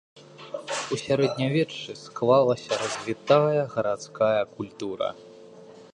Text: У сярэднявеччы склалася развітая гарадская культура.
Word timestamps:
У 0.95 0.97
сярэднявеччы 1.01 1.91
склалася 2.05 2.71
развітая 2.85 3.61
гарадская 3.77 4.41
культура. 4.59 5.07